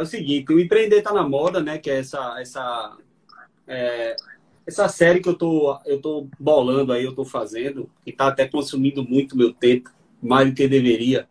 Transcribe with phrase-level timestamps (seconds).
[0.00, 1.78] é o seguinte, o empreender tá na moda, né?
[1.78, 2.96] Que é essa, essa,
[3.66, 4.16] é,
[4.66, 8.46] essa série que eu tô, eu tô bolando aí, eu tô fazendo, e tá até
[8.46, 9.90] consumindo muito meu tempo,
[10.22, 11.28] mais do que deveria.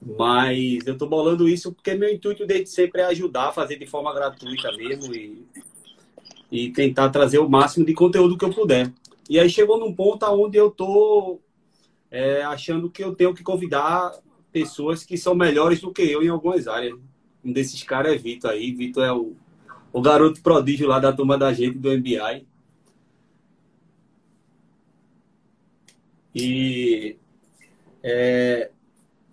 [0.00, 4.14] Mas eu tô bolando isso porque meu intuito desde sempre é ajudar, fazer de forma
[4.14, 5.44] gratuita mesmo e,
[6.52, 8.92] e tentar trazer o máximo de conteúdo que eu puder.
[9.28, 11.40] E aí chegou num ponto onde eu tô
[12.10, 14.12] é, achando que eu tenho que convidar
[14.52, 16.96] pessoas que são melhores do que eu em algumas áreas.
[17.44, 18.72] Um desses caras é Vitor aí.
[18.72, 19.34] Vitor é o,
[19.92, 22.46] o garoto prodígio lá da turma da gente do MBI.
[26.34, 27.16] E
[28.02, 28.70] é,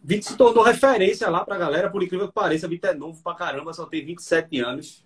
[0.04, 2.68] Vitor se tornou referência lá pra galera, por incrível que pareça.
[2.68, 5.04] Vitor é novo pra caramba, só tem 27 anos.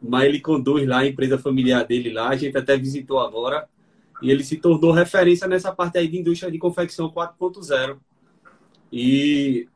[0.00, 2.28] Mas ele conduz lá a empresa familiar dele lá.
[2.28, 3.68] A gente até visitou agora.
[4.20, 7.98] E ele se tornou referência nessa parte aí de indústria de confecção 4.0.
[8.92, 9.68] E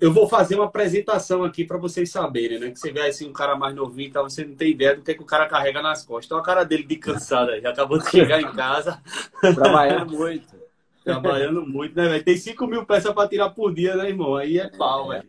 [0.00, 2.70] eu vou fazer uma apresentação aqui para vocês saberem, né?
[2.70, 5.10] Que você vê assim um cara mais novinho, então você não tem ideia do que,
[5.10, 6.26] é que o cara carrega nas costas.
[6.26, 9.02] Então a cara dele de cansada, já acabou de chegar em casa.
[9.40, 10.56] Trabalhando muito.
[11.04, 12.24] Trabalhando muito, né, velho?
[12.24, 14.36] Tem 5 mil peças para tirar por dia, né, irmão?
[14.36, 15.28] Aí é pau, velho.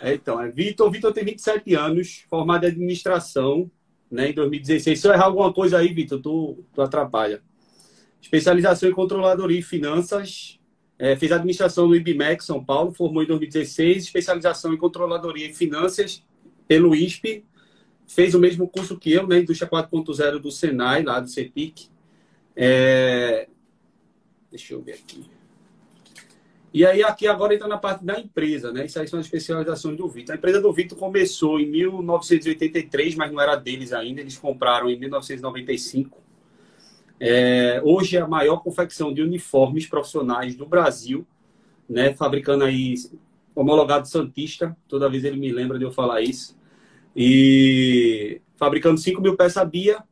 [0.00, 0.90] É, então, é Vitor.
[0.90, 3.70] Vitor tem 27 anos, formado em administração,
[4.10, 4.98] né, em 2016.
[4.98, 7.42] Se eu errar alguma coisa aí, Vitor, tu, tu atrapalha.
[8.20, 10.59] Especialização em controladoria e finanças,
[11.00, 16.22] é, fez administração no IBMEC São Paulo, formou em 2016, especialização em controladoria e finanças
[16.68, 17.42] pelo ISP.
[18.06, 19.38] Fez o mesmo curso que eu, né?
[19.38, 21.88] Indústria 4.0 do Senai, lá do CEPIC.
[22.54, 23.48] É...
[24.50, 25.24] Deixa eu ver aqui.
[26.74, 28.84] E aí, aqui agora entra na parte da empresa, né?
[28.84, 30.34] Isso aí são as especializações do Vitor.
[30.34, 34.20] A empresa do Vitor começou em 1983, mas não era deles ainda.
[34.20, 36.29] Eles compraram em 1995
[37.20, 41.26] é, hoje é a maior confecção de uniformes profissionais do Brasil,
[41.86, 42.14] né?
[42.14, 42.94] Fabricando aí
[43.54, 46.58] homologado Santista, toda vez ele me lembra de eu falar isso.
[47.14, 50.02] E fabricando 5 mil peças BIA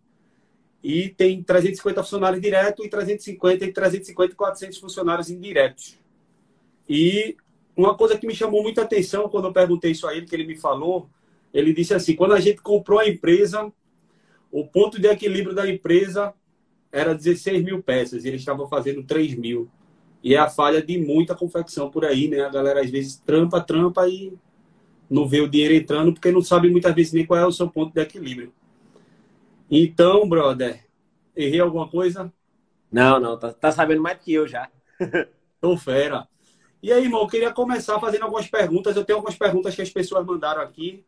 [0.84, 5.98] e tem 350 funcionários diretos e 350 e 350 e 400 funcionários indiretos.
[6.86, 7.36] E
[7.74, 10.46] uma coisa que me chamou muita atenção quando eu perguntei isso a ele, que ele
[10.46, 11.08] me falou,
[11.54, 13.72] ele disse assim: quando a gente comprou a empresa,
[14.50, 16.34] o ponto de equilíbrio da empresa
[16.90, 19.68] era 16 mil peças e eles estavam fazendo 3 mil.
[20.22, 22.40] E é a falha de muita confecção por aí, né?
[22.40, 24.32] A galera às vezes trampa, trampa e
[25.08, 27.68] não vê o dinheiro entrando porque não sabe muitas vezes nem qual é o seu
[27.68, 28.52] ponto de equilíbrio.
[29.70, 30.84] Então, brother,
[31.36, 32.32] errei alguma coisa?
[32.90, 34.68] Não, não, tá, tá sabendo mais que eu já.
[35.60, 36.26] Tô fera.
[36.82, 38.96] E aí, irmão, eu queria começar fazendo algumas perguntas.
[38.96, 41.04] Eu tenho algumas perguntas que as pessoas mandaram aqui.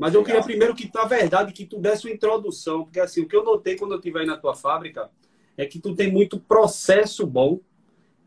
[0.00, 3.28] Mas eu queria primeiro que, na verdade, que tu desse uma introdução, porque assim, o
[3.28, 5.10] que eu notei quando eu estive aí na tua fábrica
[5.58, 7.60] é que tu tem muito processo bom,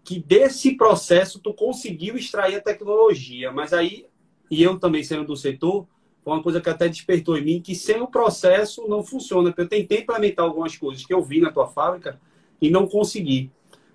[0.04, 4.06] que desse processo tu conseguiu extrair a tecnologia, mas aí,
[4.52, 5.88] e eu também sendo do setor,
[6.24, 9.64] foi uma coisa que até despertou em mim, que sem o processo não funciona, porque
[9.64, 12.22] eu tentei implementar algumas coisas que eu vi na tua fábrica
[12.62, 13.50] e não consegui.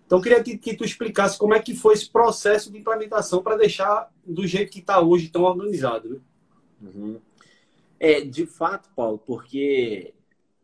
[0.05, 3.41] Então, eu queria que, que tu explicasse como é que foi esse processo de implementação
[3.41, 6.09] para deixar do jeito que está hoje, tão organizado.
[6.09, 6.21] Né?
[6.83, 7.21] Uhum.
[8.01, 10.15] É, de fato, Paulo, porque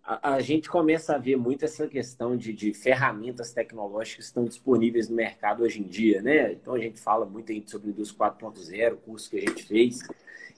[0.04, 4.44] a, a, gente começa a ver muito essa questão de, de ferramentas tecnológicas que estão
[4.44, 6.52] disponíveis no mercado hoje em dia, né?
[6.52, 10.00] Então a gente fala muito sobre o Indústria 4.0, o curso que a gente fez,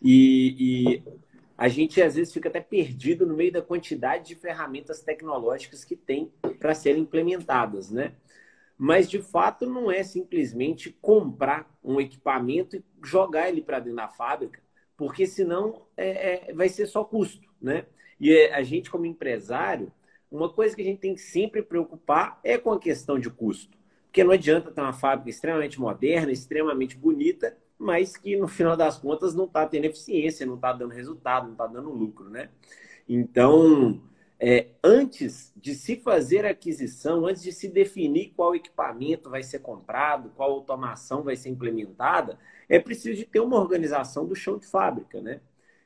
[0.02, 1.02] e, e
[1.56, 5.96] a gente às vezes fica até perdido no meio da quantidade de ferramentas tecnológicas que
[5.96, 8.12] tem para serem implementadas, né?
[8.76, 14.08] Mas de fato não é simplesmente comprar um equipamento e jogar ele para dentro da
[14.08, 14.65] fábrica
[14.96, 17.86] porque senão é, é, vai ser só custo, né?
[18.18, 19.92] E é, a gente, como empresário,
[20.30, 23.76] uma coisa que a gente tem que sempre preocupar é com a questão de custo.
[24.06, 28.96] Porque não adianta ter uma fábrica extremamente moderna, extremamente bonita, mas que no final das
[28.96, 32.48] contas não está tendo eficiência, não está dando resultado, não está dando lucro, né?
[33.06, 34.00] Então,
[34.38, 40.30] é, antes de se fazer aquisição, antes de se definir qual equipamento vai ser comprado,
[40.36, 42.38] qual automação vai ser implementada,
[42.68, 45.40] é preciso de ter uma organização do chão de fábrica, né?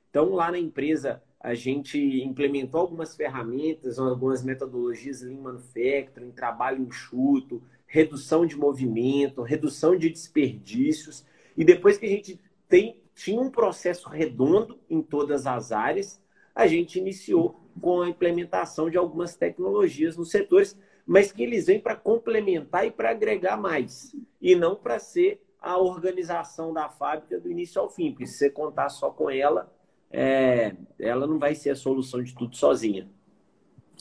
[0.09, 7.63] Então, lá na empresa, a gente implementou algumas ferramentas, algumas metodologias Lean Manufacturing, trabalho enxuto,
[7.87, 11.25] redução de movimento, redução de desperdícios.
[11.57, 16.21] E depois que a gente tem, tinha um processo redondo em todas as áreas,
[16.55, 21.81] a gente iniciou com a implementação de algumas tecnologias nos setores, mas que eles vêm
[21.81, 27.51] para complementar e para agregar mais, e não para ser a organização da fábrica do
[27.51, 29.71] início ao fim, porque se você contar só com ela,
[30.11, 33.09] é, ela não vai ser a solução de tudo sozinha.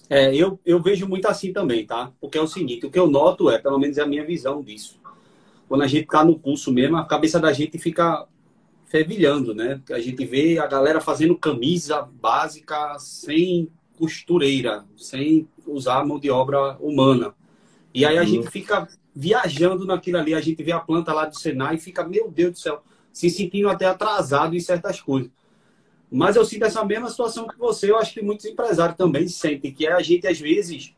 [0.10, 2.12] É, eu, eu vejo muito assim também, tá?
[2.20, 4.64] Porque é o seguinte, o que eu noto é, pelo menos é a minha visão
[4.64, 5.00] disso.
[5.68, 8.28] Quando a gente está no curso mesmo, a cabeça da gente fica
[8.90, 9.80] fervilhando, né?
[9.92, 16.76] A gente vê a galera fazendo camisa básica sem costureira, sem usar mão de obra
[16.80, 17.34] humana.
[17.94, 18.28] E aí a uhum.
[18.28, 22.04] gente fica viajando naquilo ali, a gente vê a planta lá do Senai e fica,
[22.04, 22.84] meu Deus do céu,
[23.14, 25.30] se sentindo até atrasado em certas coisas.
[26.12, 29.72] Mas eu sinto essa mesma situação que você, eu acho que muitos empresários também sentem,
[29.72, 30.96] que é a gente, às vezes,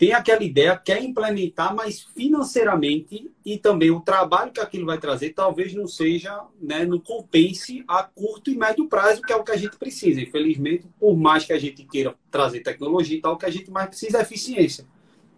[0.00, 5.34] tem aquela ideia, quer implementar, mas financeiramente e também o trabalho que aquilo vai trazer
[5.34, 9.52] talvez não seja, né, não compense a curto e médio prazo, que é o que
[9.52, 10.18] a gente precisa.
[10.18, 13.70] Infelizmente, por mais que a gente queira trazer tecnologia e tal, o que a gente
[13.70, 14.86] mais precisa é eficiência.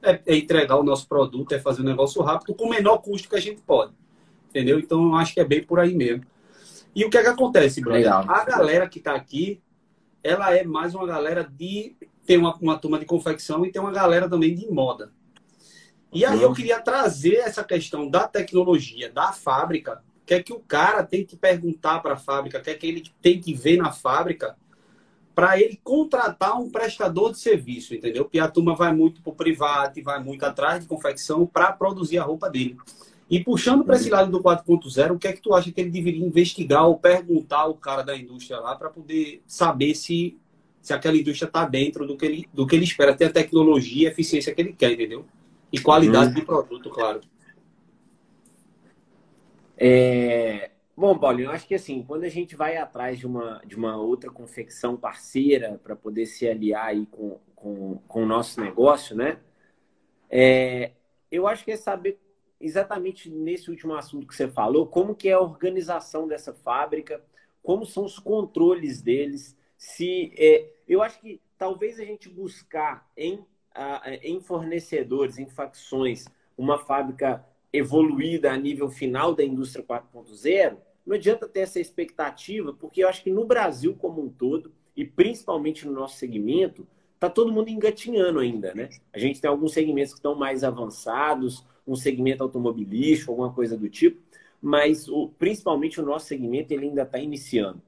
[0.00, 3.28] É, é entregar o nosso produto, é fazer um negócio rápido com o menor custo
[3.28, 3.92] que a gente pode.
[4.48, 4.78] Entendeu?
[4.78, 6.24] Então, eu acho que é bem por aí mesmo.
[6.94, 7.96] E o que é que acontece, Bruno?
[7.96, 8.24] Legal.
[8.28, 9.60] A galera que está aqui,
[10.22, 13.92] ela é mais uma galera de tem uma, uma turma de confecção e tem uma
[13.92, 15.12] galera também de moda.
[16.12, 20.52] E aí eu queria trazer essa questão da tecnologia, da fábrica, o que é que
[20.52, 23.54] o cara tem que perguntar para a fábrica, o que é que ele tem que
[23.54, 24.56] ver na fábrica
[25.34, 28.24] para ele contratar um prestador de serviço, entendeu?
[28.24, 32.18] Porque a turma vai muito para o privado, vai muito atrás de confecção para produzir
[32.18, 32.76] a roupa dele.
[33.30, 34.16] E puxando para esse uhum.
[34.16, 37.60] lado do 4.0, o que é que tu acha que ele deveria investigar ou perguntar
[37.60, 40.38] ao cara da indústria lá para poder saber se
[40.82, 44.08] se aquela indústria está dentro do que, ele, do que ele espera, ter a tecnologia
[44.08, 45.24] e eficiência que ele quer, entendeu?
[45.72, 46.34] E qualidade uhum.
[46.34, 47.20] de produto, claro.
[49.78, 50.72] É...
[50.96, 53.96] Bom, Paulinho, eu acho que assim, quando a gente vai atrás de uma, de uma
[53.96, 59.38] outra confecção parceira para poder se aliar aí com, com, com o nosso negócio, né?
[60.28, 60.90] É...
[61.30, 62.18] Eu acho que é saber
[62.60, 67.22] exatamente nesse último assunto que você falou, como que é a organização dessa fábrica,
[67.62, 73.44] como são os controles deles, se é, eu acho que talvez a gente buscar em,
[74.22, 81.48] em fornecedores, em facções, uma fábrica evoluída a nível final da indústria 4.0, não adianta
[81.48, 85.92] ter essa expectativa, porque eu acho que no Brasil como um todo, e principalmente no
[85.92, 86.86] nosso segmento,
[87.16, 88.88] está todo mundo engatinhando ainda, né?
[89.12, 93.88] A gente tem alguns segmentos que estão mais avançados, um segmento automobilístico, alguma coisa do
[93.88, 94.22] tipo,
[94.60, 97.82] mas o, principalmente o nosso segmento ele ainda está iniciando.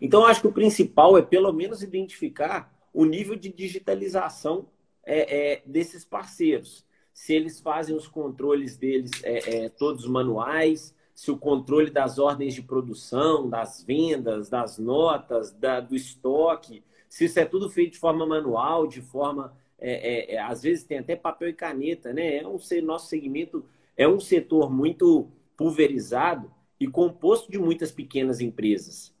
[0.00, 4.66] Então, acho que o principal é, pelo menos, identificar o nível de digitalização
[5.04, 6.84] é, é, desses parceiros.
[7.12, 12.54] Se eles fazem os controles deles é, é, todos manuais, se o controle das ordens
[12.54, 17.98] de produção, das vendas, das notas, da, do estoque, se isso é tudo feito de
[17.98, 19.56] forma manual, de forma.
[19.80, 22.38] É, é, às vezes tem até papel e caneta, né?
[22.38, 23.64] É um, nosso segmento
[23.96, 29.12] é um setor muito pulverizado e composto de muitas pequenas empresas.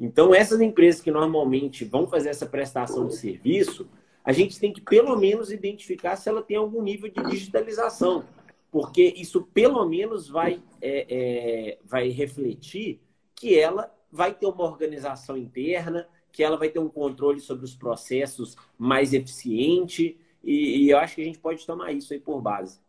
[0.00, 3.86] Então, essas empresas que normalmente vão fazer essa prestação de serviço,
[4.24, 8.24] a gente tem que pelo menos identificar se ela tem algum nível de digitalização,
[8.70, 12.98] porque isso pelo menos vai, é, é, vai refletir
[13.34, 17.74] que ela vai ter uma organização interna, que ela vai ter um controle sobre os
[17.74, 22.40] processos mais eficiente, e, e eu acho que a gente pode tomar isso aí por
[22.40, 22.80] base.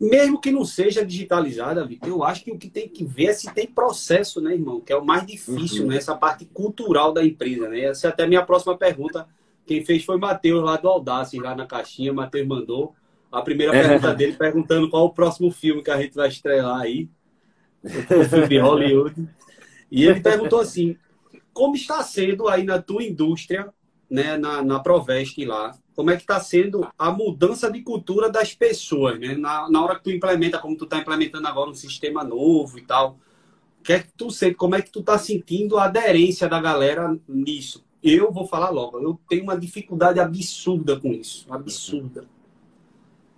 [0.00, 3.32] Mesmo que não seja digitalizada, Vitor, eu acho que o que tem que ver é
[3.34, 4.80] se tem processo, né, irmão?
[4.80, 5.90] Que é o mais difícil, uhum.
[5.90, 5.98] né?
[5.98, 7.80] Essa parte cultural da empresa, né?
[7.80, 9.28] Essa é até a minha próxima pergunta.
[9.66, 12.14] Quem fez foi Matheus, lá do Audace, lá na caixinha.
[12.14, 12.94] Matheus mandou
[13.30, 13.82] a primeira é.
[13.82, 17.08] pergunta dele, perguntando qual o próximo filme que a gente vai estrelar aí.
[17.84, 19.28] O filme de Hollywood.
[19.90, 20.96] E ele perguntou assim,
[21.52, 23.68] como está sendo aí na tua indústria,
[24.10, 28.54] né, na, na Provest lá, como é que está sendo a mudança de cultura das
[28.54, 29.34] pessoas, né?
[29.34, 32.82] Na, na hora que tu implementa, como tu está implementando agora um sistema novo e
[32.86, 33.18] tal,
[33.84, 37.14] que é que tu sente, como é que tu está sentindo a aderência da galera
[37.28, 37.84] nisso?
[38.02, 42.24] Eu vou falar logo, eu tenho uma dificuldade absurda com isso, absurda.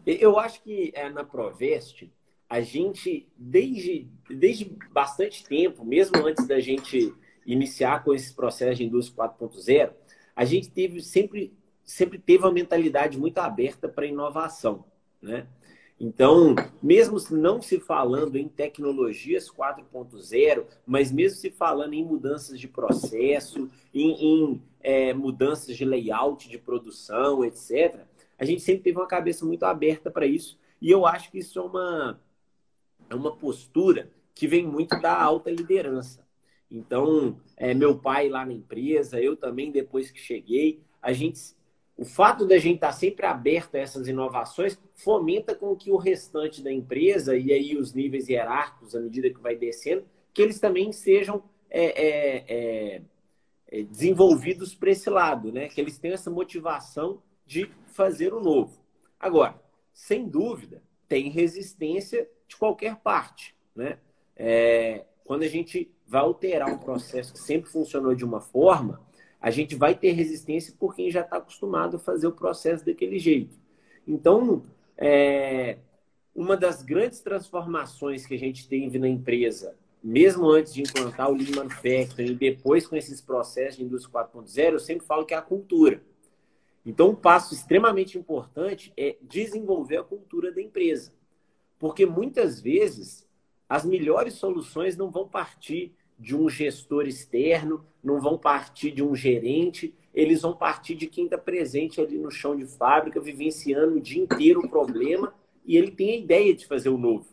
[0.07, 2.09] Eu acho que é, na Provest,
[2.49, 7.12] a gente, desde, desde bastante tempo, mesmo antes da gente
[7.45, 9.90] iniciar com esses processos de indústria 4.0,
[10.37, 11.52] a gente teve sempre
[11.84, 14.84] sempre teve uma mentalidade muito aberta para inovação,
[15.20, 15.46] né?
[16.04, 22.66] Então, mesmo não se falando em tecnologias 4.0, mas mesmo se falando em mudanças de
[22.66, 28.00] processo, em, em é, mudanças de layout de produção, etc.,
[28.36, 30.58] a gente sempre teve uma cabeça muito aberta para isso.
[30.80, 32.20] E eu acho que isso é uma,
[33.08, 36.26] é uma postura que vem muito da alta liderança.
[36.68, 41.54] Então, é, meu pai lá na empresa, eu também, depois que cheguei, a gente
[41.96, 46.62] o fato da gente estar sempre aberto a essas inovações fomenta com que o restante
[46.62, 50.90] da empresa e aí os níveis hierárquicos, à medida que vai descendo, que eles também
[50.92, 53.02] sejam é, é, é,
[53.68, 55.68] é desenvolvidos para esse lado, né?
[55.68, 58.80] Que eles tenham essa motivação de fazer o novo.
[59.20, 59.61] Agora,
[59.92, 63.99] sem dúvida, tem resistência de qualquer parte, né?
[64.34, 69.00] É, quando a gente vai alterar um processo que sempre funcionou de uma forma,
[69.42, 73.18] a gente vai ter resistência por quem já está acostumado a fazer o processo daquele
[73.18, 73.58] jeito.
[74.06, 74.62] Então,
[74.96, 75.78] é,
[76.32, 81.34] uma das grandes transformações que a gente teve na empresa, mesmo antes de implantar o
[81.34, 85.37] Lean Manufacturing e depois com esses processos de indústria 4.0, eu sempre falo que é
[85.37, 86.00] a cultura.
[86.87, 91.12] Então, um passo extremamente importante é desenvolver a cultura da empresa.
[91.80, 93.28] Porque muitas vezes
[93.68, 99.14] as melhores soluções não vão partir de um gestor externo, não vão partir de um
[99.14, 104.00] gerente, eles vão partir de quem está presente ali no chão de fábrica, vivenciando o
[104.00, 105.34] dia inteiro o problema
[105.66, 107.26] e ele tem a ideia de fazer o novo.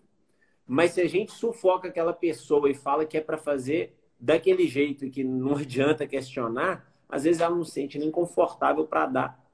[0.65, 5.05] Mas se a gente sufoca aquela pessoa e fala que é para fazer daquele jeito
[5.05, 9.49] e que não adianta questionar, às vezes ela não se sente nem confortável para dar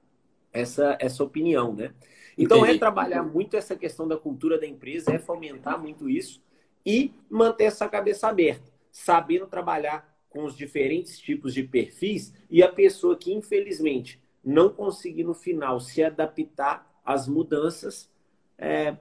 [0.53, 1.93] essa, essa opinião, né?
[2.37, 2.75] Então Entendi.
[2.75, 6.41] é trabalhar muito essa questão da cultura da empresa, é fomentar muito isso
[6.85, 12.71] e manter essa cabeça aberta, sabendo trabalhar com os diferentes tipos de perfis e a
[12.71, 18.09] pessoa que infelizmente não conseguir no final se adaptar às mudanças,
[18.57, 18.95] é,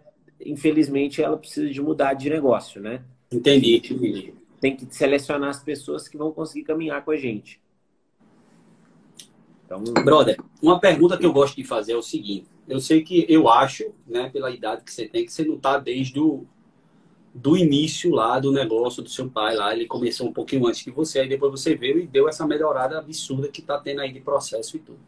[0.45, 3.05] infelizmente ela precisa de mudar de negócio, né?
[3.31, 4.35] Entendi.
[4.61, 7.61] Tem que selecionar as pessoas que vão conseguir caminhar com a gente.
[9.65, 13.25] Então, brother, uma pergunta que eu gosto de fazer é o seguinte: eu sei que
[13.29, 16.45] eu acho, né, pela idade que você tem, que você não está desde o
[17.35, 20.91] do início lá do negócio do seu pai lá, ele começou um pouquinho antes que
[20.93, 24.21] você, aí depois você veio e deu essa melhorada absurda que está tendo aí de
[24.21, 25.01] processo e tudo.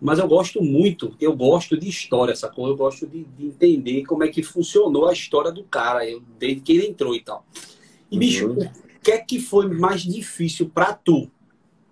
[0.00, 4.04] Mas eu gosto muito, eu gosto de história, essa coisa, eu gosto de, de, entender
[4.04, 7.44] como é que funcionou a história do cara, eu, desde que ele entrou e tal.
[8.10, 8.64] E, bicho, uhum.
[8.64, 11.30] o que é que foi mais difícil para tu?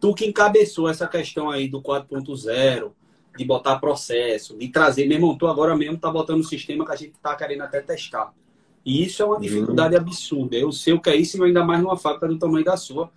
[0.00, 2.92] Tu que encabeçou essa questão aí do 4.0,
[3.36, 6.92] de botar processo, de trazer, meu irmão, tu agora mesmo tá botando um sistema que
[6.92, 8.32] a gente tá querendo até testar.
[8.86, 9.40] E isso é uma uhum.
[9.40, 10.00] dificuldade uhum.
[10.00, 10.56] absurda.
[10.56, 13.10] Eu sei o que é isso, ainda mais numa fábrica do tamanho da sua.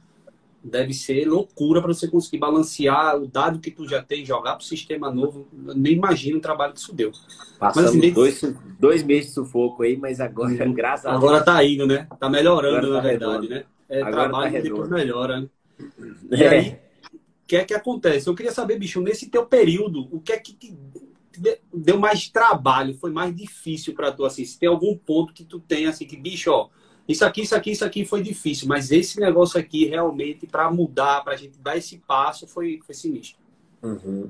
[0.64, 4.64] Deve ser loucura para você conseguir balancear o dado que tu já tem, jogar para
[4.64, 5.48] o sistema novo.
[5.68, 7.12] Eu nem imagino o trabalho que isso deu.
[7.60, 10.74] Passamos mas, assim, dois, dois meses de sufoco aí, mas agora, uhum.
[10.74, 11.24] graças a Deus.
[11.24, 12.08] Agora tá indo, né?
[12.20, 13.50] Tá melhorando, na tá verdade, redondo.
[13.50, 13.64] né?
[13.88, 15.48] É, agora tá trabalho tá depois melhora, né?
[16.32, 16.50] E é.
[16.50, 16.80] aí,
[17.50, 18.30] que é que acontece?
[18.30, 20.78] Eu queria saber, bicho, nesse teu período, o que é que te
[21.74, 25.60] deu mais trabalho, foi mais difícil para tu, assim, se tem algum ponto que tu
[25.60, 26.70] tem, assim, que, bicho, ó,
[27.08, 31.24] isso aqui, isso aqui, isso aqui foi difícil, mas esse negócio aqui, realmente, para mudar,
[31.24, 33.40] para a gente dar esse passo, foi, foi sinistro.
[33.82, 34.30] Uhum.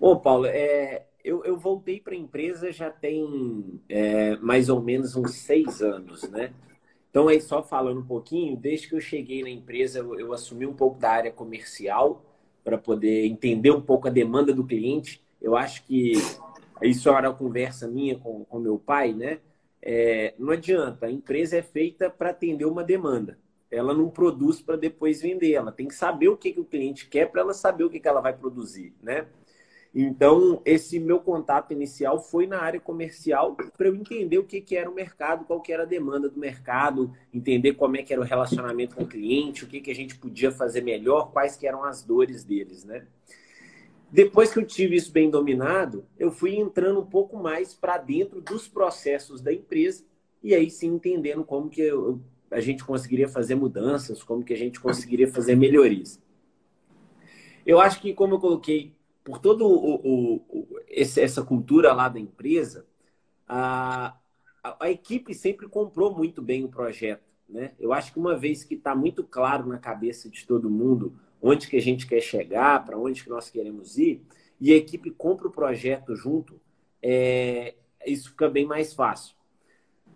[0.00, 5.14] Bom, Paulo, é, eu, eu voltei para a empresa já tem é, mais ou menos
[5.14, 6.52] uns seis anos, né?
[7.10, 10.66] Então, aí só falando um pouquinho, desde que eu cheguei na empresa, eu, eu assumi
[10.66, 12.24] um pouco da área comercial
[12.64, 15.22] para poder entender um pouco a demanda do cliente.
[15.42, 16.12] Eu acho que
[16.82, 19.40] isso era uma conversa minha com, com meu pai, né?
[19.82, 23.38] É, não adianta, a empresa é feita para atender uma demanda.
[23.70, 27.08] Ela não produz para depois vender, ela tem que saber o que, que o cliente
[27.08, 29.26] quer para ela saber o que, que ela vai produzir, né?
[29.94, 34.74] Então, esse meu contato inicial foi na área comercial para eu entender o que, que
[34.74, 38.22] era o mercado, qual que era a demanda do mercado, entender como é que era
[38.22, 41.66] o relacionamento com o cliente, o que, que a gente podia fazer melhor, quais que
[41.66, 43.06] eram as dores deles, né?
[44.12, 48.42] Depois que eu tive isso bem dominado, eu fui entrando um pouco mais para dentro
[48.42, 50.04] dos processos da empresa
[50.42, 54.56] e aí sim entendendo como que eu, a gente conseguiria fazer mudanças, como que a
[54.56, 56.20] gente conseguiria fazer melhorias.
[57.64, 59.64] Eu acho que, como eu coloquei por toda
[60.90, 62.84] essa cultura lá da empresa,
[63.48, 64.16] a,
[64.62, 67.24] a, a, equipe sempre comprou muito bem o projeto.
[67.48, 67.72] Né?
[67.78, 71.68] Eu acho que uma vez que está muito claro na cabeça de todo mundo onde
[71.68, 74.22] que a gente quer chegar, para onde que nós queremos ir,
[74.60, 76.60] e a equipe compra o projeto junto,
[77.02, 77.74] é,
[78.06, 79.34] isso fica bem mais fácil.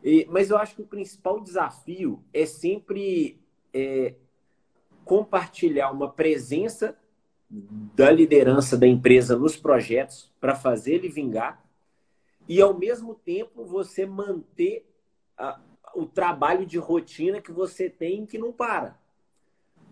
[0.04, 3.40] E, mas eu acho que o principal desafio é sempre
[3.74, 4.14] é,
[5.04, 6.96] compartilhar uma presença
[7.50, 11.64] da liderança da empresa nos projetos para fazer ele vingar
[12.48, 14.88] e, ao mesmo tempo, você manter
[15.36, 15.60] a,
[15.94, 18.96] o trabalho de rotina que você tem que não para.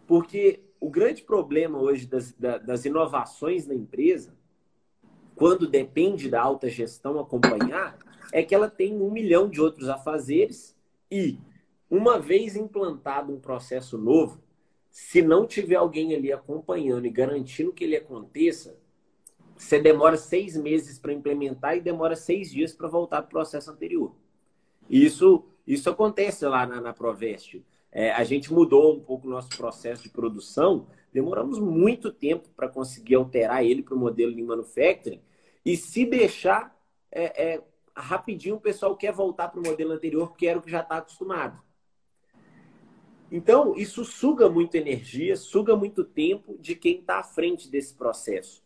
[0.06, 4.36] Porque o grande problema hoje das, das inovações na empresa,
[5.34, 7.98] quando depende da alta gestão acompanhar,
[8.30, 10.76] é que ela tem um milhão de outros afazeres
[11.10, 11.38] e,
[11.90, 14.42] uma vez implantado um processo novo,
[14.90, 18.76] se não tiver alguém ali acompanhando e garantindo que ele aconteça,
[19.56, 23.70] você demora seis meses para implementar e demora seis dias para voltar para o processo
[23.70, 24.14] anterior.
[24.90, 27.64] Isso, isso acontece lá na, na Provest.
[27.94, 32.68] É, a gente mudou um pouco o nosso processo de produção, demoramos muito tempo para
[32.68, 35.22] conseguir alterar ele para o modelo de manufacturing,
[35.64, 36.76] e se deixar,
[37.10, 37.62] é, é,
[37.96, 40.96] rapidinho o pessoal quer voltar para o modelo anterior, porque era o que já está
[40.96, 41.62] acostumado.
[43.30, 48.62] Então, isso suga muito energia, suga muito tempo de quem está à frente desse processo.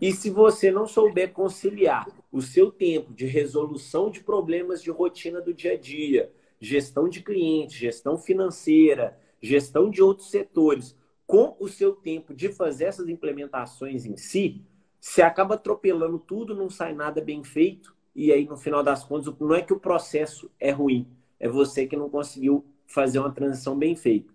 [0.00, 5.40] E se você não souber conciliar o seu tempo de resolução de problemas de rotina
[5.40, 10.96] do dia a dia, gestão de clientes, gestão financeira, gestão de outros setores,
[11.26, 14.64] com o seu tempo de fazer essas implementações em si,
[15.00, 19.32] você acaba atropelando tudo, não sai nada bem feito, e aí, no final das contas,
[19.38, 21.06] não é que o processo é ruim,
[21.38, 24.32] é você que não conseguiu fazer uma transição bem feita.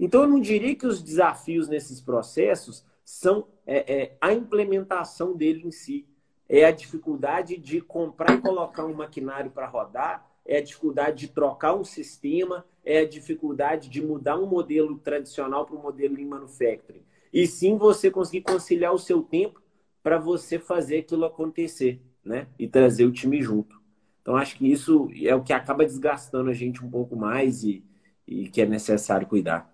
[0.00, 5.62] Então, eu não diria que os desafios nesses processos são é, é, a implementação dele
[5.64, 6.06] em si.
[6.48, 11.28] É a dificuldade de comprar e colocar um maquinário para rodar, é a dificuldade de
[11.32, 16.26] trocar um sistema, é a dificuldade de mudar um modelo tradicional para um modelo em
[16.26, 17.02] manufacturing.
[17.32, 19.60] E sim você conseguir conciliar o seu tempo
[20.02, 22.46] para você fazer aquilo acontecer, né?
[22.58, 23.80] E trazer o time junto.
[24.20, 27.82] Então acho que isso é o que acaba desgastando a gente um pouco mais e,
[28.26, 29.70] e que é necessário cuidar.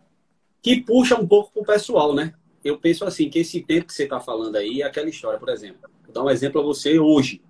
[0.63, 2.35] Que puxa um pouco para o pessoal, né?
[2.63, 5.49] Eu penso assim, que esse tempo que você está falando aí é aquela história, por
[5.49, 5.89] exemplo.
[6.05, 7.43] Vou dar um exemplo a você hoje.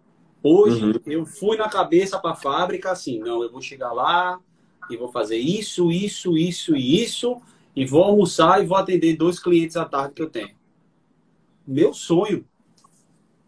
[0.43, 0.93] Hoje uhum.
[1.07, 4.41] eu fui na cabeça para a fábrica assim, não, eu vou chegar lá
[4.89, 7.41] e vou fazer isso, isso, isso e isso
[7.75, 10.55] e vou almoçar e vou atender dois clientes à tarde que eu tenho.
[11.67, 12.45] Meu sonho.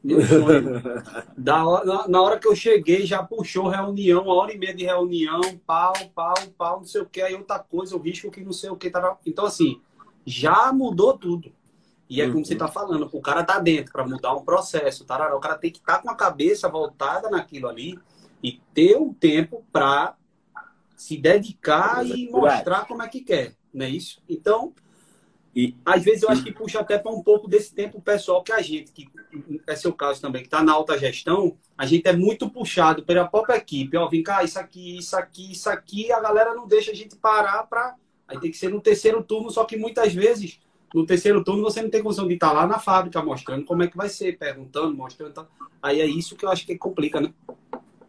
[0.03, 0.83] Meu sonho.
[1.37, 4.85] da hora, na, hora que eu cheguei, já puxou reunião, uma hora e meia de
[4.85, 8.53] reunião, pau, pau, pau, não sei o que, aí outra coisa, o risco que não
[8.53, 8.91] sei o que.
[8.91, 9.17] Tá...
[9.27, 9.81] Então, assim,
[10.25, 11.53] já mudou tudo.
[12.13, 12.73] E é como você está uhum.
[12.73, 15.95] falando, o cara tá dentro para mudar um processo, tarará, o cara tem que estar
[15.95, 17.99] tá com a cabeça voltada naquilo ali
[18.43, 20.15] e ter um tempo para
[20.95, 24.23] se dedicar e mostrar como é que quer, não é isso?
[24.29, 24.75] Então,
[25.57, 28.53] e às vezes eu acho que puxa até para um pouco desse tempo pessoal que
[28.53, 29.11] a gente, que
[29.67, 33.27] é seu caso também, que está na alta gestão, a gente é muito puxado pela
[33.27, 33.97] própria equipe.
[33.97, 37.17] Ó, vem cá, isso aqui, isso aqui, isso aqui, a galera não deixa a gente
[37.17, 37.97] parar para.
[38.29, 40.61] Aí tem que ser no terceiro turno, só que muitas vezes
[40.95, 43.89] no terceiro turno você não tem condição de estar lá na fábrica mostrando como é
[43.89, 45.33] que vai ser, perguntando, mostrando.
[45.33, 45.49] Tá?
[45.83, 47.33] Aí é isso que eu acho que complica, né?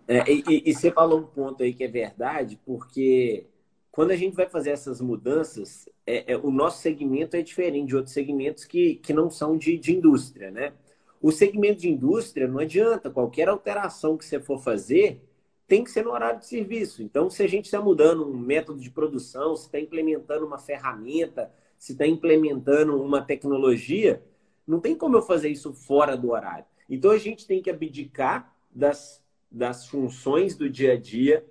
[0.07, 3.45] É, e, e, você falou um ponto aí que é verdade, porque
[3.89, 7.95] quando a gente vai fazer essas mudanças, é, é, o nosso segmento é diferente de
[7.95, 10.73] outros segmentos que, que não são de, de indústria, né?
[11.21, 15.21] O segmento de indústria não adianta, qualquer alteração que você for fazer
[15.67, 17.01] tem que ser no horário de serviço.
[17.01, 21.49] Então, se a gente está mudando um método de produção, se está implementando uma ferramenta,
[21.83, 24.23] se está implementando uma tecnologia,
[24.65, 26.63] não tem como eu fazer isso fora do horário.
[26.89, 31.45] Então a gente tem que abdicar das, das funções do dia a dia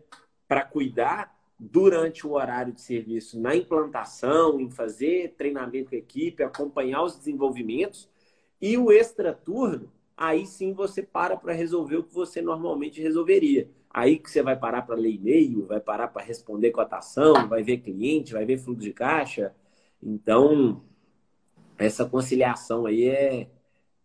[0.48, 6.42] para cuidar durante o horário de serviço na implantação, em fazer treinamento com a equipe,
[6.42, 8.08] acompanhar os desenvolvimentos
[8.58, 13.68] e o extra turno, aí sim você para para resolver o que você normalmente resolveria.
[13.90, 17.82] Aí que você vai parar para ler e-mail, vai parar para responder cotação, vai ver
[17.82, 19.54] cliente, vai ver fluxo de caixa,
[20.02, 20.82] então,
[21.78, 23.48] essa conciliação aí é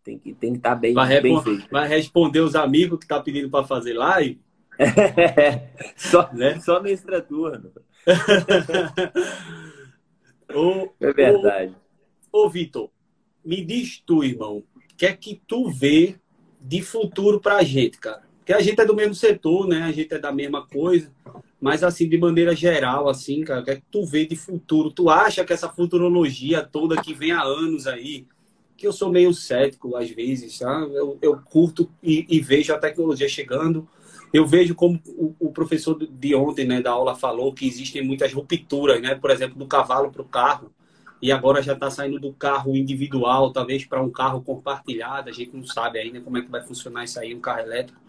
[0.03, 1.69] tem que tem que estar tá bem, vai bem feito.
[1.69, 4.39] Vai responder os amigos que tá pedindo para fazer live?
[5.97, 6.59] só, né?
[6.59, 7.71] só no extraturno.
[11.01, 11.75] é verdade.
[12.31, 12.89] Ô, ô Vitor,
[13.43, 14.63] me diz tu, irmão, o
[14.95, 16.15] que é que tu vê
[16.61, 18.26] de futuro pra gente, cara?
[18.47, 19.83] Porque a gente é do mesmo setor, né?
[19.83, 21.11] A gente é da mesma coisa.
[21.59, 24.89] Mas, assim, de maneira geral, assim, cara, o que é que tu vê de futuro?
[24.89, 28.25] Tu acha que essa futurologia toda que vem há anos aí,
[28.77, 30.79] que eu sou meio cético às vezes, tá?
[30.93, 33.85] eu, eu curto e, e, vejo a tecnologia chegando.
[34.31, 38.31] Eu vejo como o, o, professor de ontem, né, da aula, falou que existem muitas
[38.31, 39.13] rupturas, né?
[39.13, 40.71] Por exemplo, do cavalo para o carro.
[41.21, 45.29] E agora já está saindo do carro individual, talvez para um carro compartilhado.
[45.29, 48.06] A gente não sabe ainda como é que vai funcionar isso aí, um carro elétrico.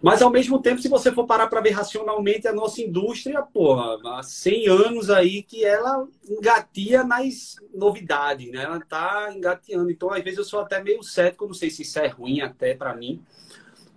[0.00, 3.98] Mas, ao mesmo tempo, se você for parar para ver racionalmente, a nossa indústria, porra,
[4.16, 8.62] há 100 anos aí que ela engatia nas novidades, né?
[8.62, 9.90] Ela está engateando.
[9.90, 12.74] Então, às vezes, eu sou até meio cético, não sei se isso é ruim até
[12.74, 13.20] para mim,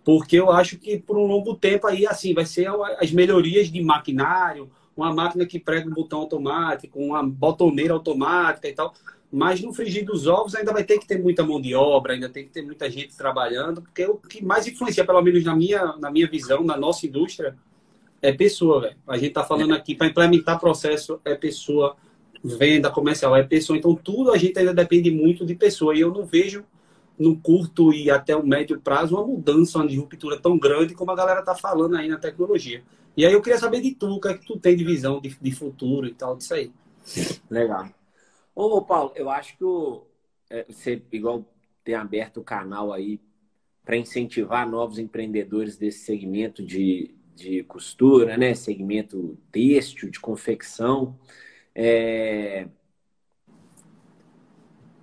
[0.04, 2.68] porque eu acho que por um longo tempo aí, assim, vai ser
[3.00, 8.74] as melhorias de maquinário, uma máquina que prega um botão automático, uma botoneira automática e
[8.74, 8.94] tal.
[9.32, 12.28] Mas no frigir dos ovos ainda vai ter que ter muita mão de obra, ainda
[12.28, 15.96] tem que ter muita gente trabalhando, porque o que mais influencia, pelo menos na minha,
[15.98, 17.56] na minha visão, na nossa indústria,
[18.22, 18.96] é pessoa, velho.
[19.08, 21.96] A gente está falando aqui para implementar processo é pessoa,
[22.44, 23.78] venda comercial é pessoa.
[23.78, 25.96] Então tudo a gente ainda depende muito de pessoa.
[25.96, 26.64] E eu não vejo
[27.18, 31.16] no curto e até o médio prazo uma mudança, uma disruptura tão grande como a
[31.16, 32.84] galera está falando aí na tecnologia.
[33.16, 35.20] E aí eu queria saber de tu, o que é que tu tem de visão
[35.20, 36.72] de, de futuro e tal disso aí.
[37.50, 37.90] Legal.
[38.64, 40.06] Ô, Paulo, eu acho que o,
[40.48, 41.44] é, você, igual,
[41.84, 43.20] tem aberto o canal aí
[43.84, 48.54] para incentivar novos empreendedores desse segmento de, de costura, né?
[48.54, 51.18] segmento têxtil, de confecção.
[51.74, 52.68] É...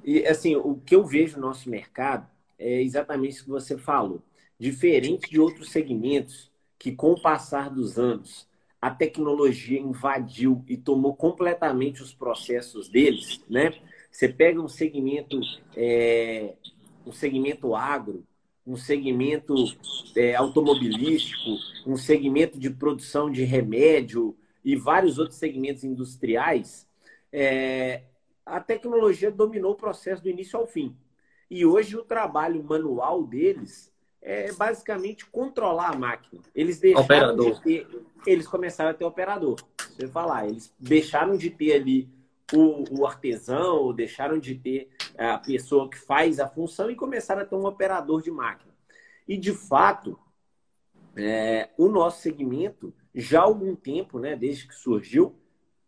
[0.05, 4.23] E assim, o que eu vejo no nosso mercado é exatamente isso que você falou.
[4.57, 8.48] Diferente de outros segmentos que, com o passar dos anos,
[8.81, 13.75] a tecnologia invadiu e tomou completamente os processos deles, né?
[14.11, 15.41] Você pega um segmento,
[15.77, 16.55] é,
[17.05, 18.25] um segmento agro,
[18.67, 19.55] um segmento
[20.17, 21.51] é, automobilístico,
[21.87, 26.87] um segmento de produção de remédio e vários outros segmentos industriais,
[27.33, 28.03] é,
[28.45, 30.97] a tecnologia dominou o processo do início ao fim.
[31.51, 36.43] E hoje o trabalho manual deles é basicamente controlar a máquina.
[36.55, 37.55] Eles deixaram operador.
[37.55, 37.89] de ter,
[38.27, 39.57] eles começaram a ter operador.
[39.79, 42.09] Você falar, eles deixaram de ter ali
[42.53, 47.45] o, o artesão, deixaram de ter a pessoa que faz a função e começaram a
[47.45, 48.73] ter um operador de máquina.
[49.27, 50.19] E de fato,
[51.17, 55.35] é, o nosso segmento já há algum tempo, né, desde que surgiu,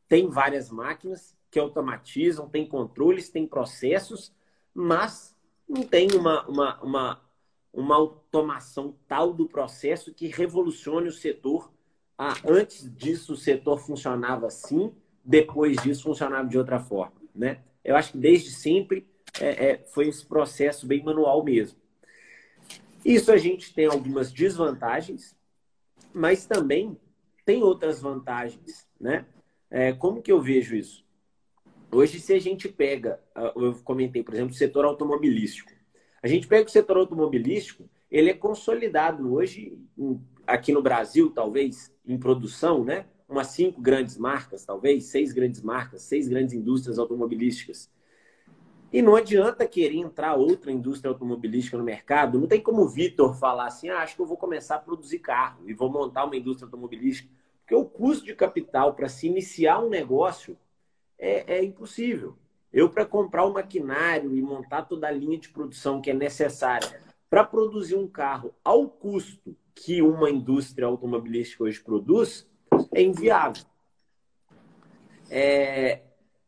[0.09, 4.35] tem várias máquinas que automatizam, tem controles, tem processos,
[4.75, 5.37] mas
[5.69, 7.30] não tem uma, uma, uma,
[7.73, 11.73] uma automação tal do processo que revolucione o setor.
[12.19, 14.93] Ah, antes disso, o setor funcionava assim,
[15.25, 17.21] depois disso, funcionava de outra forma.
[17.35, 17.61] Né?
[17.85, 19.07] Eu acho que desde sempre
[19.41, 21.79] é, é, foi esse processo bem manual mesmo.
[23.05, 25.35] Isso a gente tem algumas desvantagens,
[26.13, 26.99] mas também
[27.45, 28.87] tem outras vantagens.
[29.01, 29.25] Né?
[29.71, 31.05] É, como que eu vejo isso?
[31.93, 35.73] Hoje, se a gente pega, ah, eu comentei, por exemplo, o setor automobilístico.
[36.23, 39.79] A gente pega o setor automobilístico, ele é consolidado hoje,
[40.47, 43.07] aqui no Brasil, talvez, em produção, né?
[43.29, 47.89] Umas cinco grandes marcas, talvez, seis grandes marcas, seis grandes indústrias automobilísticas.
[48.93, 52.41] E não adianta querer entrar outra indústria automobilística no mercado.
[52.41, 55.21] Não tem como o Vitor falar assim: ah, acho que eu vou começar a produzir
[55.21, 57.31] carro e vou montar uma indústria automobilística.
[57.61, 60.59] Porque o custo de capital para se iniciar um negócio
[61.17, 62.37] é, é impossível.
[62.73, 67.01] Eu, para comprar o maquinário e montar toda a linha de produção que é necessária
[67.29, 72.47] para produzir um carro ao custo que uma indústria automobilística hoje produz,
[72.93, 73.65] é inviável.
[75.31, 76.01] É,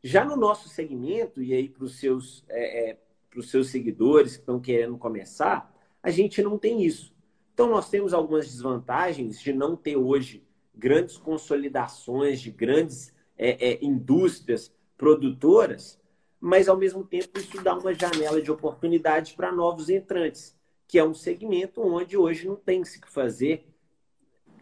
[0.03, 2.99] já no nosso segmento, e aí para os seus, é, é,
[3.43, 7.15] seus seguidores que estão querendo começar, a gente não tem isso.
[7.55, 13.85] Então, nós temos algumas desvantagens de não ter hoje grandes consolidações de grandes é, é,
[13.85, 16.01] indústrias produtoras,
[16.43, 21.05] mas ao mesmo tempo isso dá uma janela de oportunidade para novos entrantes, que é
[21.05, 23.65] um segmento onde hoje não tem se que fazer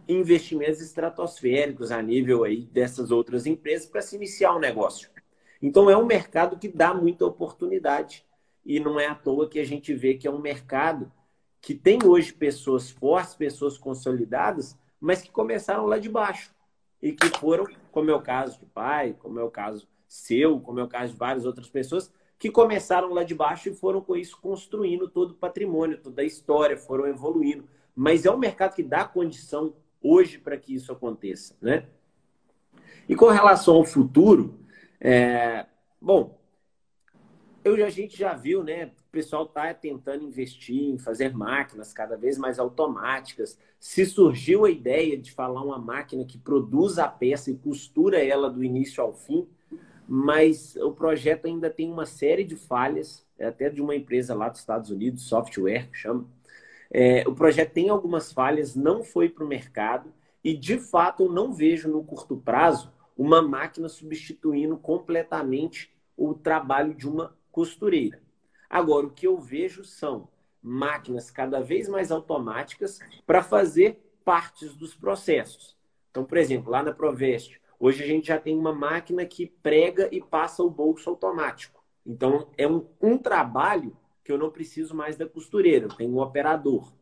[0.07, 5.09] investimentos estratosféricos a nível aí dessas outras empresas para se iniciar um negócio.
[5.63, 8.27] Então é um mercado que dá muita oportunidade
[8.63, 11.11] e não é à toa que a gente vê que é um mercado
[11.63, 16.55] que tem hoje pessoas fortes, pessoas consolidadas, mas que começaram lá de baixo
[17.01, 20.81] e que foram, como é o caso de pai, como é o caso seu, como
[20.81, 24.17] é o caso de várias outras pessoas, que começaram lá de baixo e foram com
[24.17, 27.65] isso construindo todo o patrimônio, toda a história, foram evoluindo.
[27.95, 31.87] Mas é um mercado que dá condição hoje para que isso aconteça, né?
[33.09, 34.59] E com relação ao futuro,
[35.01, 35.67] é...
[36.01, 36.41] bom,
[37.63, 38.87] eu, a gente já viu, né?
[38.87, 43.57] O pessoal está tentando investir em fazer máquinas cada vez mais automáticas.
[43.79, 48.51] Se surgiu a ideia de falar uma máquina que produz a peça e costura ela
[48.51, 49.47] do início ao fim,
[50.13, 54.49] mas o projeto ainda tem uma série de falhas, é até de uma empresa lá
[54.49, 56.27] dos Estados Unidos, software, que chama.
[56.91, 61.33] É, o projeto tem algumas falhas, não foi para o mercado, e de fato eu
[61.33, 68.21] não vejo no curto prazo uma máquina substituindo completamente o trabalho de uma costureira.
[68.69, 70.27] Agora, o que eu vejo são
[70.61, 75.77] máquinas cada vez mais automáticas para fazer partes dos processos.
[76.11, 80.09] Então, por exemplo, lá na Provest, hoje a gente já tem uma máquina que prega
[80.13, 81.83] e passa o bolso automático.
[82.07, 86.21] Então, é um, um trabalho que eu não preciso mais da costureira, eu tenho um
[86.21, 86.93] operador.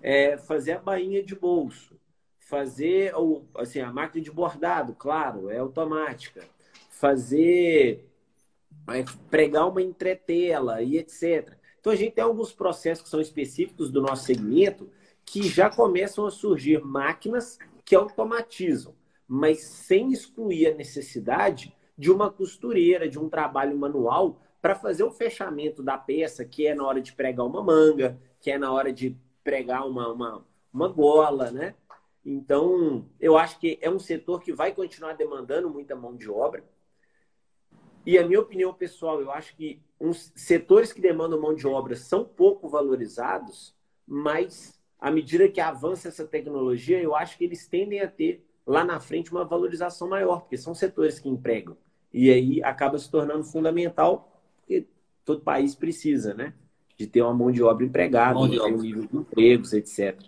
[0.00, 1.98] É fazer a bainha de bolso,
[2.38, 6.42] fazer o, assim, a máquina de bordado, claro, é automática.
[6.88, 8.08] Fazer
[9.30, 11.56] pregar uma entretela e etc.
[11.80, 14.90] Então a gente tem alguns processos que são específicos do nosso segmento
[15.24, 18.94] que já começam a surgir máquinas que automatizam,
[19.26, 25.10] mas sem excluir a necessidade de uma costureira, de um trabalho manual para fazer o
[25.10, 28.92] fechamento da peça, que é na hora de pregar uma manga, que é na hora
[28.92, 31.74] de pregar uma, uma, uma gola, né?
[32.24, 36.64] Então, eu acho que é um setor que vai continuar demandando muita mão de obra.
[38.06, 41.96] E a minha opinião pessoal, eu acho que uns setores que demandam mão de obra
[41.96, 43.74] são pouco valorizados,
[44.06, 48.84] mas à medida que avança essa tecnologia, eu acho que eles tendem a ter lá
[48.84, 51.76] na frente uma valorização maior, porque são setores que empregam.
[52.12, 54.86] E aí acaba se tornando fundamental, porque
[55.24, 56.54] todo país precisa, né?
[56.96, 60.18] De ter uma mão de obra empregada, de ter um nível de empregos, etc.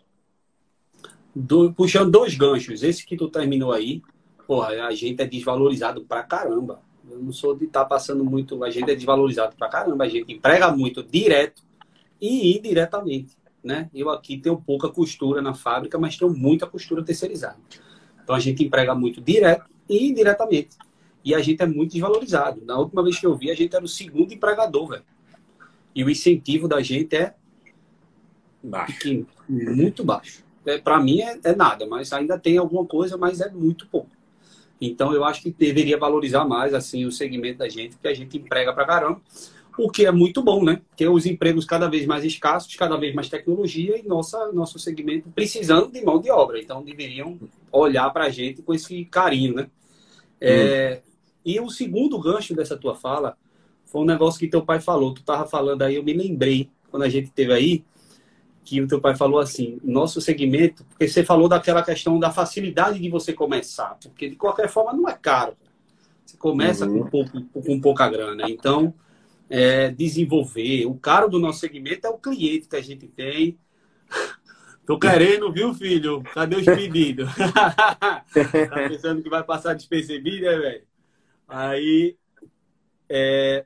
[1.35, 4.03] Do, puxando dois ganchos, esse que tu terminou aí,
[4.47, 6.81] porra, a gente é desvalorizado pra caramba.
[7.09, 10.09] Eu não sou de estar tá passando muito, a gente é desvalorizado pra caramba, a
[10.09, 11.63] gente emprega muito direto
[12.21, 13.89] e indiretamente, né?
[13.95, 17.59] Eu aqui tenho pouca costura na fábrica, mas tenho muita costura terceirizada.
[18.27, 20.71] Então a gente emprega muito direto e indiretamente.
[21.25, 22.61] E a gente é muito desvalorizado.
[22.65, 25.05] Na última vez que eu vi, a gente era o segundo empregador, velho.
[25.95, 27.35] E o incentivo da gente é
[28.61, 29.25] baixo.
[29.49, 30.43] muito baixo.
[30.67, 34.11] É, Para mim é, é, nada, mas ainda tem alguma coisa, mas é muito pouco.
[34.81, 38.37] Então eu acho que deveria valorizar mais assim o segmento da gente, que a gente
[38.39, 39.21] emprega para caramba,
[39.79, 40.81] o que é muito bom, né?
[40.89, 45.29] Porque os empregos cada vez mais escassos, cada vez mais tecnologia e nossa nosso segmento
[45.31, 46.61] precisando de mão de obra.
[46.61, 47.39] Então deveriam
[47.71, 49.67] olhar para a gente com esse carinho, né?
[50.41, 51.11] É, hum.
[51.45, 53.37] E o segundo gancho dessa tua fala
[53.85, 55.15] foi um negócio que teu pai falou.
[55.15, 57.85] Tu tava falando aí, eu me lembrei, quando a gente teve aí,
[58.65, 62.99] que o teu pai falou assim, nosso segmento, porque você falou daquela questão da facilidade
[62.99, 65.57] de você começar, porque de qualquer forma não é caro.
[66.25, 67.05] Você começa uhum.
[67.05, 68.51] com, pouco, com pouca grana.
[68.51, 68.93] Então,
[69.49, 70.87] é, desenvolver.
[70.87, 73.59] O caro do nosso segmento é o cliente que a gente tem.
[74.87, 76.23] Tô querendo, viu, filho?
[76.33, 77.29] Cadê os pedidos?
[77.35, 78.25] tá
[78.89, 80.85] pensando que vai passar despercebido, né, velho?
[81.49, 82.17] Aí
[83.09, 83.65] é,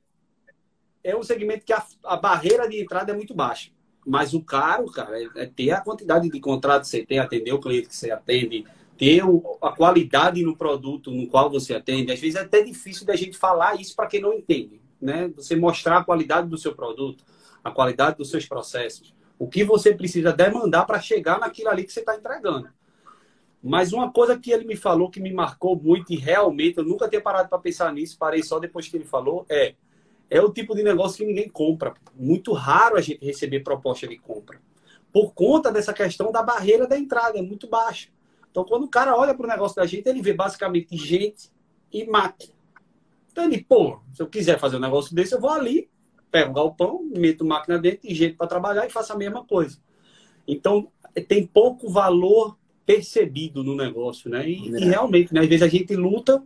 [1.04, 3.70] é um segmento que a, a, barreira de entrada é muito baixa.
[4.06, 7.52] Mas o caro, cara, é, é ter a quantidade de contratos que você tem, atender
[7.52, 8.64] o cliente que você atende,
[8.96, 12.12] ter o, a qualidade no produto no qual você atende.
[12.12, 14.79] Às vezes é até difícil da gente falar isso para quem não entende.
[15.00, 15.28] Né?
[15.36, 17.24] Você mostrar a qualidade do seu produto,
[17.62, 21.92] a qualidade dos seus processos, o que você precisa demandar para chegar naquilo ali que
[21.92, 22.68] você está entregando.
[23.62, 27.08] Mas uma coisa que ele me falou que me marcou muito e realmente eu nunca
[27.08, 29.74] tinha parado para pensar nisso, parei só depois que ele falou, é
[30.30, 31.92] é o tipo de negócio que ninguém compra.
[32.14, 34.60] Muito raro a gente receber proposta de compra.
[35.12, 38.08] Por conta dessa questão da barreira da entrada, é muito baixa.
[38.48, 41.50] Então, quando o cara olha para o negócio da gente, ele vê basicamente gente
[41.92, 42.54] e máquina.
[43.30, 45.88] Então, ele, pô, se eu quiser fazer um negócio desse, eu vou ali,
[46.30, 49.78] pego o galpão, meto máquina dentro e gente para trabalhar e faço a mesma coisa.
[50.46, 50.88] Então,
[51.28, 54.48] tem pouco valor percebido no negócio, né?
[54.48, 54.80] E, é.
[54.80, 55.40] e, realmente, né?
[55.40, 56.42] às vezes a gente luta,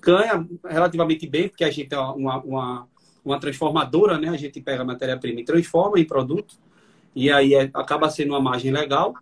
[0.00, 2.88] ganha relativamente bem, porque a gente é uma, uma,
[3.24, 4.28] uma transformadora, né?
[4.28, 6.56] A gente pega a matéria-prima e transforma em produto,
[7.14, 9.14] e aí é, acaba sendo uma margem legal,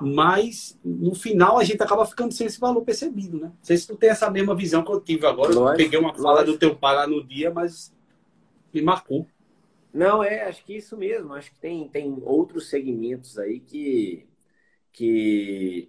[0.00, 3.46] mas no final a gente acaba ficando sem esse valor percebido, né?
[3.46, 5.52] Não sei se tu tem essa mesma visão que eu tive agora.
[5.52, 6.52] Lógico, eu peguei uma fala lógico.
[6.52, 7.94] do teu pai lá no dia, mas
[8.72, 9.26] me marcou.
[9.92, 11.34] Não, é, acho que isso mesmo.
[11.34, 14.28] Acho que tem, tem outros segmentos aí que
[14.92, 15.88] que,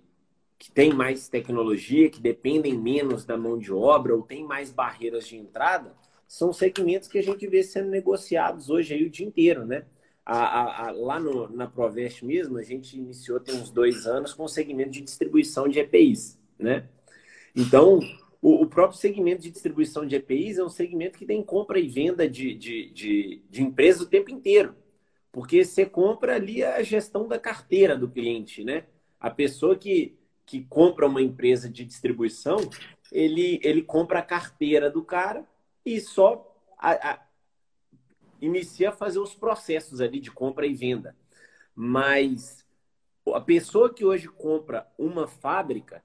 [0.58, 5.28] que tem mais tecnologia, que dependem menos da mão de obra ou tem mais barreiras
[5.28, 5.95] de entrada,
[6.28, 9.86] são segmentos que a gente vê sendo negociados hoje aí o dia inteiro, né?
[10.34, 14.34] A, a, a, lá no, na Provest mesmo, a gente iniciou tem uns dois anos
[14.34, 16.88] com o segmento de distribuição de EPIs, né?
[17.54, 18.00] Então,
[18.41, 21.89] o, o, próprio segmento de distribuição de EPIs é um segmento que tem compra e
[21.89, 24.74] venda de, de, de, de empresas o tempo inteiro.
[25.34, 28.86] Porque você compra ali a gestão da carteira do cliente, né?
[29.20, 32.58] A pessoa que, que compra uma empresa de distribuição,
[33.12, 35.46] ele, ele compra a carteira do cara
[35.86, 37.20] e só a,
[38.41, 41.15] inicia a fazer os processos ali de compra e venda.
[41.75, 42.65] Mas
[43.34, 46.04] a pessoa que hoje compra uma fábrica,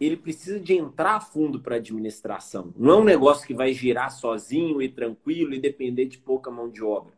[0.00, 2.72] ele precisa de entrar a fundo para a administração.
[2.76, 6.68] Não é um negócio que vai girar sozinho e tranquilo e depender de pouca mão
[6.68, 7.12] de obra.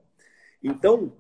[0.63, 1.13] Então,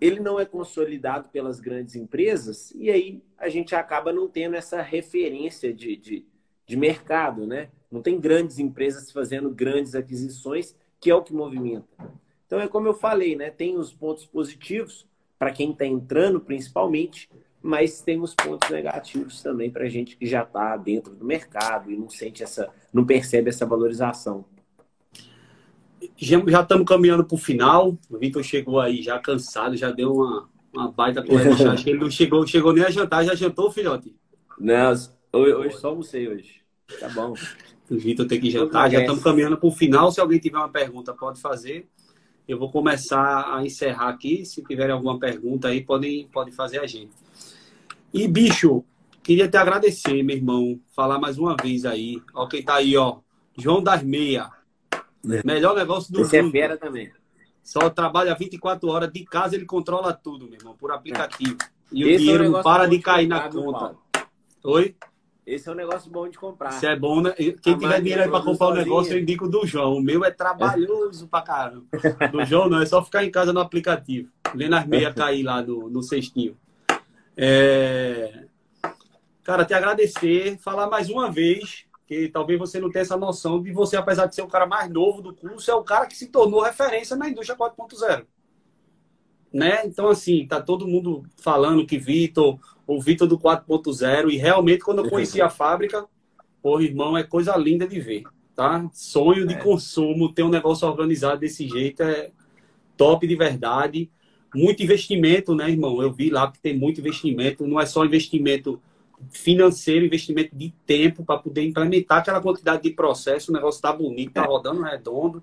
[0.00, 4.82] ele não é consolidado pelas grandes empresas e aí a gente acaba não tendo essa
[4.82, 6.26] referência de, de,
[6.66, 7.70] de mercado, né?
[7.90, 11.86] Não tem grandes empresas fazendo grandes aquisições, que é o que movimenta.
[12.52, 13.48] Então é como eu falei, né?
[13.48, 15.06] Tem os pontos positivos
[15.38, 17.30] para quem está entrando, principalmente,
[17.62, 21.96] mas tem os pontos negativos também para gente que já está dentro do mercado e
[21.96, 24.44] não sente essa, não percebe essa valorização
[26.18, 27.96] já estamos caminhando para o final.
[28.10, 31.64] O Vitor chegou aí já cansado, já deu uma, uma baita corrente.
[31.64, 33.24] Acho que ele não chegou, chegou nem a jantar.
[33.24, 34.14] Já jantou, filhote?
[34.58, 34.92] Não,
[35.32, 36.60] hoje, hoje só almocei hoje.
[37.00, 37.34] Tá bom.
[37.88, 38.90] O Vitor tem que jantar.
[38.90, 40.10] Já estamos caminhando para o final.
[40.10, 41.88] Se alguém tiver uma pergunta, pode fazer.
[42.46, 44.44] Eu vou começar a encerrar aqui.
[44.44, 47.12] Se tiverem alguma pergunta aí, podem, podem fazer a gente.
[48.12, 48.84] E, bicho,
[49.22, 50.80] queria te agradecer, meu irmão.
[50.94, 52.20] Falar mais uma vez aí.
[52.34, 53.18] Ó, quem tá aí, ó.
[53.56, 54.50] João das Meia.
[54.92, 55.42] É.
[55.44, 56.56] Melhor negócio do Esse é mundo.
[56.56, 57.12] é fera também.
[57.62, 61.56] Só trabalha 24 horas de casa, ele controla tudo, meu irmão, por aplicativo.
[61.92, 63.94] E Esse o dinheiro é um não para de cair na conta.
[64.64, 64.96] Oi?
[65.44, 66.70] Esse é um negócio bom de comprar.
[66.70, 67.32] Isso é bom, né?
[67.32, 69.96] Quem a tiver dinheiro aí para comprar um negócio, eu indico do João.
[69.96, 71.86] O meu é trabalhoso pra caramba.
[72.30, 74.30] Do João não, é só ficar em casa no aplicativo.
[74.54, 76.56] Vendo as meias cair lá no, no cestinho.
[77.36, 78.44] É...
[79.42, 83.72] Cara, te agradecer, falar mais uma vez, que talvez você não tenha essa noção de
[83.72, 86.28] você, apesar de ser o cara mais novo do curso, é o cara que se
[86.28, 88.24] tornou referência na indústria 4.0.
[89.52, 89.84] Né?
[89.84, 95.04] Então, assim, tá todo mundo falando que Vitor, o Vitor do 4.0, e realmente, quando
[95.04, 96.06] eu conheci a fábrica,
[96.62, 98.22] pô, irmão, é coisa linda de ver,
[98.54, 98.88] tá?
[98.92, 99.58] Sonho de é.
[99.58, 102.30] consumo, ter um negócio organizado desse jeito é
[102.96, 104.10] top de verdade.
[104.54, 106.00] Muito investimento, né, irmão?
[106.00, 108.80] Eu vi lá que tem muito investimento, não é só investimento
[109.30, 113.50] financeiro, investimento de tempo para poder implementar aquela quantidade de processo.
[113.50, 115.42] O negócio está bonito, está rodando redondo,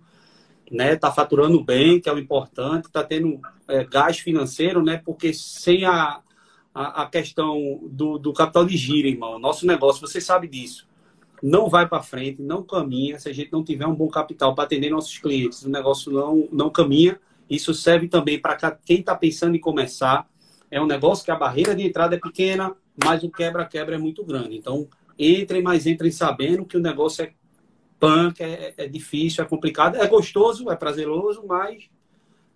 [0.72, 0.94] né?
[0.94, 5.02] Está faturando bem, que é o importante, está tendo é, gás financeiro, né?
[5.04, 6.22] Porque sem a,
[6.74, 10.88] a, a questão do, do, capital de giro, irmão, nosso negócio, você sabe disso,
[11.42, 14.66] não vai para frente, não caminha se a gente não tiver um bom capital para
[14.66, 15.64] atender nossos clientes.
[15.64, 17.20] O negócio não, não caminha.
[17.50, 18.56] Isso serve também para
[18.86, 20.28] quem está pensando em começar.
[20.70, 24.24] É um negócio que a barreira de entrada é pequena, mas o quebra-quebra é muito
[24.24, 24.58] grande.
[24.58, 27.34] Então, entrem, mas entrem sabendo que o negócio é
[28.00, 29.98] punk, é, é difícil, é complicado.
[29.98, 31.90] É gostoso, é prazeroso, mas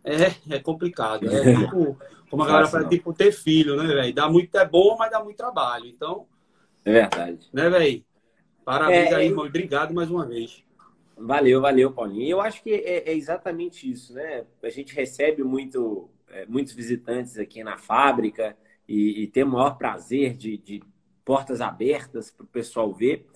[0.04, 1.30] é, é complicado.
[1.30, 1.98] É tipo,
[2.30, 4.14] como a galera fala, tipo, ter filho, né, velho?
[4.14, 5.86] Dá muito, é bom, mas dá muito trabalho.
[5.86, 6.26] Então.
[6.86, 7.50] É verdade.
[7.54, 8.04] Né, velho?
[8.66, 9.46] Parabéns é, aí, irmão.
[9.46, 10.64] Obrigado mais uma vez.
[11.18, 12.30] Valeu, valeu, Paulinho.
[12.30, 14.46] Eu acho que é, é exatamente isso, né?
[14.64, 19.78] A gente recebe muito, é, muitos visitantes aqui na fábrica e, e ter o maior
[19.78, 20.82] prazer de, de
[21.24, 23.28] portas abertas para o pessoal ver.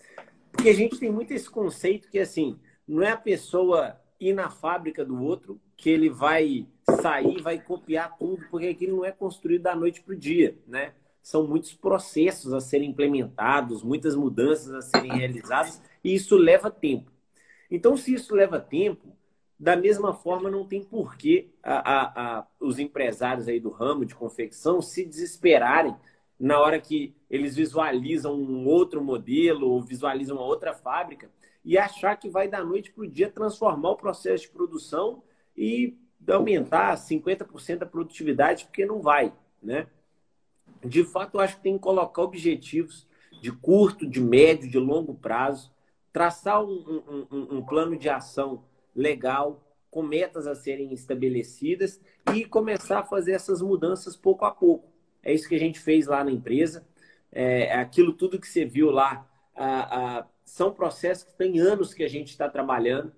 [0.58, 4.50] Porque a gente tem muito esse conceito que, assim, não é a pessoa ir na
[4.50, 6.68] fábrica do outro que ele vai
[7.00, 10.94] sair, vai copiar tudo, porque aquilo não é construído da noite para o dia, né?
[11.22, 17.12] São muitos processos a serem implementados, muitas mudanças a serem realizadas, e isso leva tempo.
[17.70, 19.16] Então, se isso leva tempo,
[19.60, 24.16] da mesma forma, não tem porquê a, a, a, os empresários aí do ramo de
[24.16, 25.96] confecção se desesperarem
[26.40, 31.30] na hora que eles visualizam um outro modelo ou visualizam uma outra fábrica
[31.66, 35.24] e achar que vai da noite para o dia transformar o processo de produção
[35.56, 35.98] e
[36.30, 39.88] aumentar 50% a produtividade, porque não vai, né?
[40.86, 43.08] De fato, eu acho que tem que colocar objetivos
[43.42, 45.72] de curto, de médio, de longo prazo,
[46.14, 48.64] traçar um, um, um, um plano de ação
[48.96, 52.00] legal, com metas a serem estabelecidas
[52.34, 54.97] e começar a fazer essas mudanças pouco a pouco.
[55.28, 56.88] É isso que a gente fez lá na empresa.
[57.32, 61.94] É, é aquilo tudo que você viu lá a, a, são processos que tem anos
[61.94, 63.12] que a gente está trabalhando.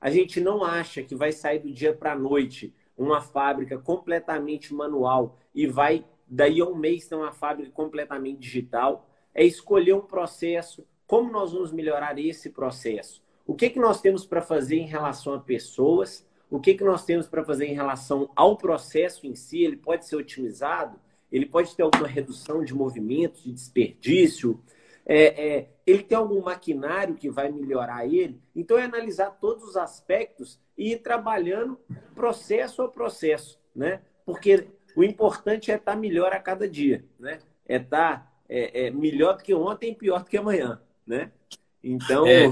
[0.00, 4.72] A gente não acha que vai sair do dia para a noite uma fábrica completamente
[4.72, 9.08] manual e vai daí a um mês ter uma fábrica completamente digital.
[9.34, 14.26] É escolher um processo, como nós vamos melhorar esse processo o que, que nós temos
[14.26, 18.28] para fazer em relação a pessoas, o que, que nós temos para fazer em relação
[18.34, 20.98] ao processo em si, ele pode ser otimizado,
[21.36, 24.58] ele pode ter alguma redução de movimentos, de desperdício,
[25.04, 28.40] é, é, ele tem algum maquinário que vai melhorar ele.
[28.54, 31.78] Então, é analisar todos os aspectos e ir trabalhando
[32.14, 34.00] processo a processo, né?
[34.24, 37.38] Porque o importante é estar melhor a cada dia, né?
[37.68, 41.30] É estar é, é melhor do que ontem e pior do que amanhã, né?
[41.84, 42.46] Então, é.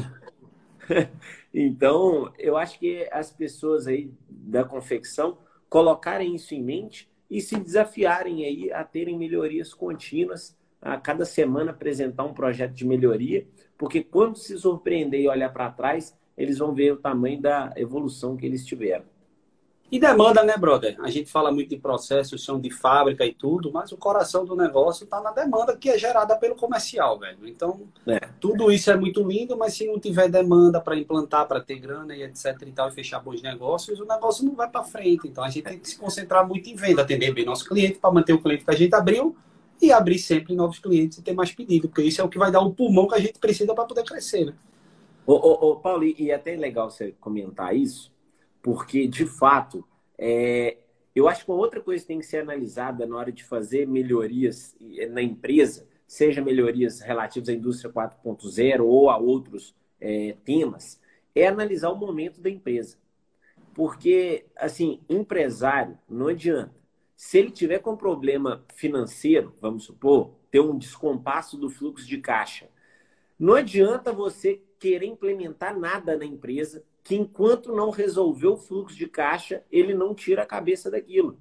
[1.53, 7.59] então, eu acho que as pessoas aí da confecção colocarem isso em mente e se
[7.59, 13.45] desafiarem aí a terem melhorias contínuas, a cada semana apresentar um projeto de melhoria,
[13.77, 18.37] porque quando se surpreender e olhar para trás, eles vão ver o tamanho da evolução
[18.37, 19.05] que eles tiveram.
[19.93, 20.97] E demanda, né, brother?
[21.01, 24.57] A gente fala muito de processos, são de fábrica e tudo, mas o coração do
[24.57, 27.47] negócio está na demanda que é gerada pelo comercial, velho.
[27.47, 28.19] Então, é.
[28.41, 32.17] tudo isso é muito lindo, mas se não tiver demanda para implantar, para ter grana
[32.17, 35.29] e etc e tal, e fechar bons negócios, o negócio não vai para frente.
[35.29, 38.11] Então, a gente tem que se concentrar muito em venda, atender bem nosso cliente, para
[38.11, 39.37] manter o cliente que a gente abriu
[39.81, 42.51] e abrir sempre novos clientes e ter mais pedido, porque isso é o que vai
[42.51, 44.55] dar o pulmão que a gente precisa para poder crescer, né?
[45.27, 48.13] Ô, ô, ô, Paulo, e é até legal você comentar isso,
[48.65, 49.87] porque, de fato,
[50.17, 50.79] é,
[51.15, 53.87] eu acho que uma outra coisa que tem que ser analisada na hora de fazer
[53.87, 54.75] melhorias
[55.11, 60.99] na empresa, seja melhorias relativas à indústria 4.0 ou a outros é, temas,
[61.35, 62.97] é analisar o momento da empresa.
[63.75, 66.75] Porque, assim, empresário, não adianta.
[67.15, 72.71] Se ele tiver com problema financeiro, vamos supor, ter um descompasso do fluxo de caixa,
[73.39, 79.07] não adianta você querer implementar nada na empresa que enquanto não resolver o fluxo de
[79.07, 81.39] caixa, ele não tira a cabeça daquilo.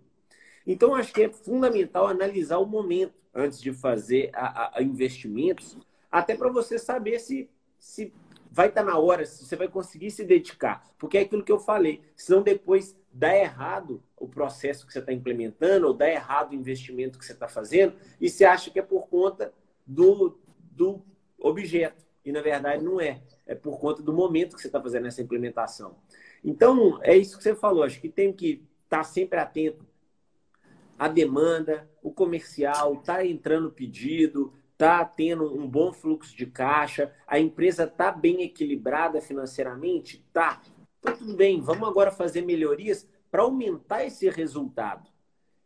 [0.68, 5.78] Então, acho que é fundamental analisar o momento antes de fazer a, a investimentos,
[6.12, 7.50] até para você saber se,
[7.80, 8.14] se
[8.52, 10.86] vai estar tá na hora, se você vai conseguir se dedicar.
[10.98, 15.14] Porque é aquilo que eu falei, senão depois dá errado o processo que você está
[15.14, 18.84] implementando, ou dá errado o investimento que você está fazendo, e você acha que é
[18.84, 19.54] por conta
[19.86, 21.02] do, do
[21.40, 22.06] objeto.
[22.26, 23.22] E na verdade não é.
[23.46, 25.96] É por conta do momento que você está fazendo essa implementação.
[26.44, 27.84] Então, é isso que você falou.
[27.84, 29.86] Acho que tem que estar tá sempre atento
[30.98, 37.40] à demanda, o comercial, está entrando pedido, está tendo um bom fluxo de caixa, a
[37.40, 40.26] empresa está bem equilibrada financeiramente?
[40.32, 40.62] Tá.
[41.00, 45.10] Então, tudo bem, vamos agora fazer melhorias para aumentar esse resultado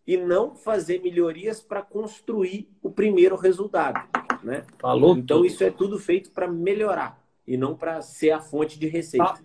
[0.06, 4.08] e não fazer melhorias para construir o primeiro resultado.
[4.42, 4.66] Né?
[4.80, 5.46] Falou então, tudo.
[5.46, 9.42] isso é tudo feito para melhorar e não para ser a fonte de receita.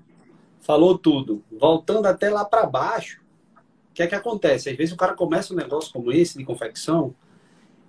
[0.61, 1.45] Falou tudo.
[1.51, 3.23] Voltando até lá para baixo,
[3.91, 4.71] o que é que acontece?
[4.71, 7.15] Às vezes o cara começa um negócio como esse de confecção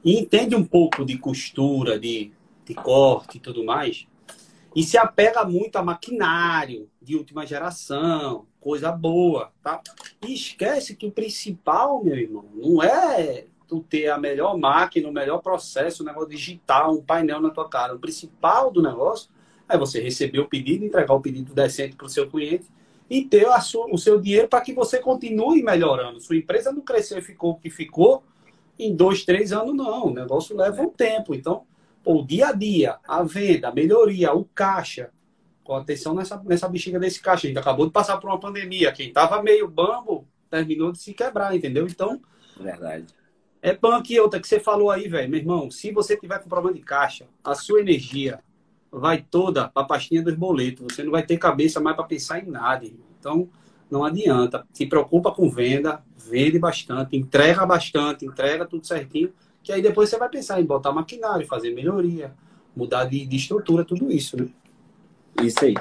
[0.03, 2.31] e entende um pouco de costura, de,
[2.65, 4.05] de corte e tudo mais,
[4.75, 9.81] e se apega muito a maquinário de última geração, coisa boa, tá?
[10.21, 15.13] E esquece que o principal, meu irmão, não é tu ter a melhor máquina, o
[15.13, 17.95] melhor processo, o negócio digital, um painel na tua cara.
[17.95, 19.29] O principal do negócio
[19.69, 22.65] é você receber o pedido, entregar o pedido decente para o seu cliente
[23.09, 26.21] e ter sua, o seu dinheiro para que você continue melhorando.
[26.21, 28.23] Sua empresa não cresceu e ficou o que ficou
[28.77, 30.07] em dois, três anos, não.
[30.07, 31.33] O negócio leva um tempo.
[31.35, 31.63] Então,
[32.03, 35.11] o dia a dia, a venda, a melhoria, o caixa.
[35.63, 37.47] Com atenção nessa, nessa bexiga desse caixa.
[37.47, 38.91] A gente acabou de passar por uma pandemia.
[38.91, 41.87] Quem estava meio bambo terminou de se quebrar, entendeu?
[41.87, 42.21] Então.
[42.59, 43.05] Verdade.
[43.61, 45.29] É punk outra que você falou aí, velho.
[45.29, 48.41] Meu irmão, se você tiver com problema de caixa, a sua energia
[48.93, 50.85] vai toda para a pastinha dos boletos.
[50.93, 52.85] Você não vai ter cabeça mais para pensar em nada.
[53.19, 53.49] Então,
[53.89, 54.65] não adianta.
[54.71, 59.33] Se preocupa com venda, vende bastante, entrega bastante, entrega tudo certinho
[59.63, 62.33] que aí depois você vai pensar em botar maquinário, fazer melhoria,
[62.75, 64.49] mudar de, de estrutura, tudo isso, né?
[65.41, 65.73] Isso aí.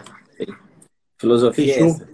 [1.18, 1.90] Filosofia Fechou?
[1.90, 2.06] É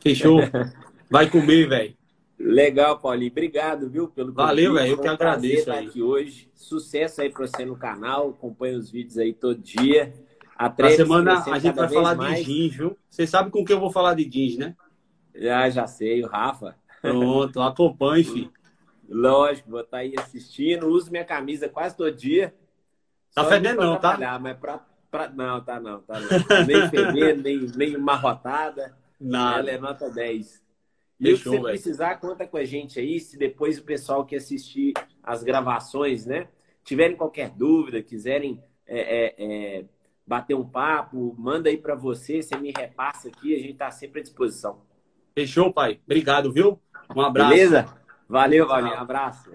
[0.00, 0.40] Fechou?
[1.10, 1.94] Vai comer, velho.
[2.38, 3.30] Legal, Paulinho.
[3.30, 4.92] Obrigado, viu, pelo Valeu, velho.
[4.92, 6.50] Eu que agradeço estar aqui hoje.
[6.54, 8.30] Sucesso aí para você no canal.
[8.30, 10.12] Acompanha os vídeos aí todo dia.
[10.56, 12.38] A semana a gente vai falar mais.
[12.38, 12.98] de jeans, viu?
[13.10, 14.76] Você sabe com que eu vou falar de jeans, né?
[15.34, 16.22] Já, já sei.
[16.22, 16.76] O Rafa.
[17.02, 18.52] Pronto, acompanhe, filho.
[19.08, 20.86] Lógico, vou estar tá aí assistindo.
[20.86, 22.54] Uso minha camisa quase todo dia.
[23.34, 24.38] Tá fedendo não, tá?
[24.38, 25.28] Mas pra, pra...
[25.28, 26.66] Não, tá não, tá não.
[26.66, 28.96] Nem fedendo, nem, nem marrotada.
[29.20, 29.58] Nada.
[29.58, 30.62] Ela é nota 10.
[31.20, 33.18] E Fechou, se você precisar, conta com a gente aí.
[33.18, 34.92] Se depois o pessoal que assistir
[35.22, 36.48] as gravações, né?
[36.84, 39.84] Tiverem qualquer dúvida, quiserem é, é, é,
[40.26, 44.20] bater um papo, manda aí para você, você me repassa aqui, a gente tá sempre
[44.20, 44.80] à disposição.
[45.34, 46.00] Fechou, pai.
[46.04, 46.80] Obrigado, viu?
[47.14, 47.50] Um abraço.
[47.50, 47.86] Beleza?
[48.28, 48.92] Valeu, Valeu.
[48.92, 49.50] Um abraço.